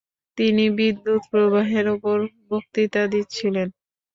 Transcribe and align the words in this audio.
তিনি 0.37 0.63
বিদ্যুৎ–প্রবাহের 0.77 1.85
ওপর 1.95 2.17
বক্তৃতা 2.49 3.01
দিচ্ছিলেন। 3.07 3.67